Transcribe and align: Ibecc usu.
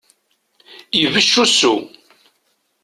Ibecc 1.01 1.33
usu. 1.43 1.73